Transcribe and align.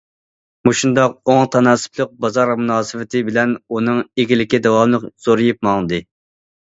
مۇشۇنداق 0.67 1.11
ئوڭ 1.33 1.43
تاناسىپلىق 1.55 2.15
بازار 2.25 2.53
مۇناسىۋىتى 2.61 3.23
بىلەن 3.29 3.55
ئۇنىڭ 3.75 4.01
ئىگىلىكى 4.23 4.65
داۋاملىق 4.69 5.07
زورىيىپ 5.27 5.65
ماڭدى. 5.69 6.01